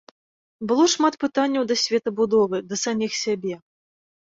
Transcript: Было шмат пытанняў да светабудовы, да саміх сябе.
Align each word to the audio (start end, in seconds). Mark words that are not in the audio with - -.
Было 0.71 0.85
шмат 0.93 1.13
пытанняў 1.25 1.67
да 1.73 1.77
светабудовы, 1.83 2.65
да 2.73 2.83
саміх 2.87 3.17
сябе. 3.23 3.55